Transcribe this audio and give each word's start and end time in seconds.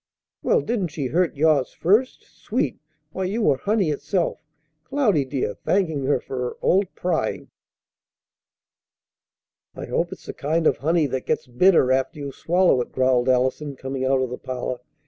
"Well, 0.41 0.61
didn't 0.61 0.87
she 0.87 1.05
hurt 1.05 1.35
yours 1.35 1.73
first? 1.73 2.23
Sweet! 2.23 2.79
Why, 3.11 3.25
you 3.25 3.43
were 3.43 3.57
honey 3.57 3.91
itself, 3.91 4.39
Cloudy, 4.83 5.23
dear, 5.25 5.53
thanking 5.53 6.05
her 6.05 6.19
for 6.19 6.37
her 6.39 6.53
old 6.59 6.87
prying!" 6.95 7.51
"I 9.75 9.85
hope 9.85 10.11
it's 10.11 10.25
the 10.25 10.33
kind 10.33 10.65
of 10.65 10.77
honey 10.77 11.05
that 11.05 11.27
gets 11.27 11.45
bitter 11.45 11.91
after 11.91 12.17
you 12.17 12.31
swallow 12.31 12.81
it!" 12.81 12.91
growled 12.91 13.29
Allison, 13.29 13.75
coming 13.75 14.03
out 14.03 14.21
of 14.23 14.31
the 14.31 14.39
parlor. 14.39 14.77